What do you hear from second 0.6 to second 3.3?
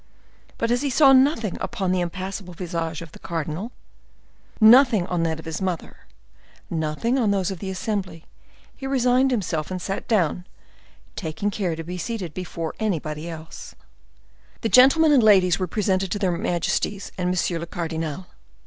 as he saw nothing upon the impassible visage of the